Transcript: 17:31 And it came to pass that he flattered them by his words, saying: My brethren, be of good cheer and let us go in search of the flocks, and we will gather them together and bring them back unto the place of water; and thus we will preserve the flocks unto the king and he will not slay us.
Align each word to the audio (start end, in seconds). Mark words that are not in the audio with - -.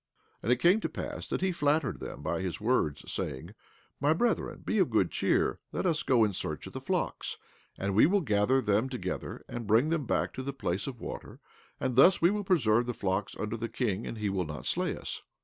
17:31 0.37 0.37
And 0.41 0.51
it 0.51 0.55
came 0.59 0.79
to 0.79 0.89
pass 0.89 1.27
that 1.27 1.41
he 1.41 1.51
flattered 1.51 1.99
them 1.99 2.23
by 2.23 2.41
his 2.41 2.59
words, 2.59 3.03
saying: 3.13 3.53
My 3.99 4.13
brethren, 4.13 4.63
be 4.65 4.79
of 4.79 4.89
good 4.89 5.11
cheer 5.11 5.49
and 5.49 5.57
let 5.73 5.85
us 5.85 6.01
go 6.01 6.23
in 6.23 6.33
search 6.33 6.65
of 6.65 6.73
the 6.73 6.81
flocks, 6.81 7.37
and 7.77 7.93
we 7.93 8.07
will 8.07 8.21
gather 8.21 8.61
them 8.61 8.89
together 8.89 9.45
and 9.47 9.67
bring 9.67 9.89
them 9.89 10.07
back 10.07 10.29
unto 10.29 10.41
the 10.41 10.53
place 10.53 10.87
of 10.87 11.01
water; 11.01 11.39
and 11.79 11.95
thus 11.95 12.19
we 12.19 12.31
will 12.31 12.43
preserve 12.43 12.87
the 12.87 12.95
flocks 12.95 13.37
unto 13.37 13.57
the 13.57 13.69
king 13.69 14.07
and 14.07 14.17
he 14.17 14.31
will 14.31 14.45
not 14.47 14.65
slay 14.65 14.97
us. 14.97 15.21